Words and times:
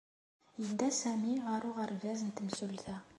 Yedda 0.61 0.89
Sami 0.99 1.33
ɣer 1.47 1.61
uɣerbaz 1.69 2.19
n 2.23 2.29
temsulta 2.31 2.95